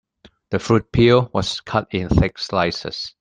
[0.49, 3.07] The fruit peel was cut in thick slices.